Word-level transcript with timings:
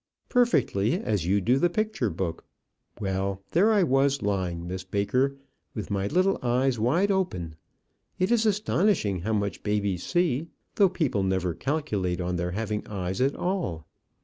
"Perfectly, 0.29 0.95
as 0.99 1.27
you 1.27 1.41
do 1.41 1.59
the 1.59 1.69
picture 1.69 2.09
book. 2.09 2.43
Well, 2.99 3.43
there 3.51 3.71
I 3.71 3.83
was 3.83 4.23
lying, 4.23 4.65
Miss 4.67 4.83
Baker, 4.83 5.37
with 5.75 5.91
my 5.91 6.07
little 6.07 6.39
eyes 6.41 6.79
wide 6.79 7.11
open. 7.11 7.53
It 8.17 8.31
is 8.31 8.47
astonishing 8.47 9.19
how 9.19 9.33
much 9.33 9.61
babies 9.61 10.03
see, 10.03 10.47
though 10.73 10.89
people 10.89 11.21
never 11.21 11.53
calculate 11.53 12.19
on 12.19 12.35
their 12.37 12.49
having 12.49 12.87
eyes 12.87 13.21
at 13.21 13.35
all. 13.35 13.85